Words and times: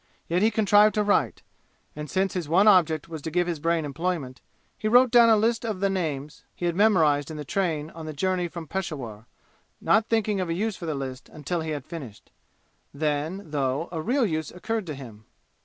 Yet 0.27 0.41
he 0.41 0.49
contrived 0.49 0.95
to 0.95 1.03
write, 1.03 1.43
and 1.95 2.09
since 2.09 2.33
his 2.33 2.49
one 2.49 2.67
object 2.67 3.07
was 3.07 3.21
to 3.21 3.29
give 3.29 3.45
his 3.45 3.59
brain 3.59 3.85
employment, 3.85 4.41
he 4.75 4.87
wrote 4.87 5.11
down 5.11 5.29
a 5.29 5.37
list 5.37 5.63
of 5.63 5.79
the 5.79 5.91
names 5.91 6.43
he 6.55 6.65
had 6.65 6.75
memorized 6.75 7.29
in 7.29 7.37
the 7.37 7.45
train 7.45 7.91
on 7.91 8.07
the 8.07 8.11
journey 8.13 8.47
from 8.47 8.65
Peshawur, 8.65 9.27
not 9.79 10.07
thinking 10.07 10.39
of 10.39 10.49
a 10.49 10.55
use 10.55 10.75
for 10.75 10.87
the 10.87 10.95
list 10.95 11.29
until 11.29 11.61
he 11.61 11.69
had 11.69 11.85
finished. 11.85 12.31
Then, 12.91 13.51
though, 13.51 13.89
a 13.91 14.01
real 14.01 14.25
use 14.25 14.49
occurred 14.49 14.87
to 14.87 14.95
him. 14.95 15.25